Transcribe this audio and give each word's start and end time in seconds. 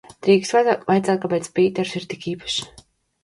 Drīkst 0.27 0.53
vaicāt, 0.59 1.11
kāpēc 1.25 1.49
Pīters 1.59 1.93
ir 2.01 2.09
tik 2.15 2.25
īpašs? 2.33 2.59